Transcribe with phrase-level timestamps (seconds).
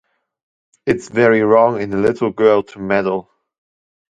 [0.87, 3.29] It’s very wrong in a little girl to meddle.